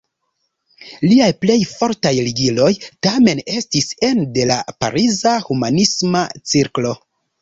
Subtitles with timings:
[1.09, 2.71] Liaj plej fortaj ligiloj,
[3.07, 6.97] tamen, estis ene de la pariza humanisma cirklo.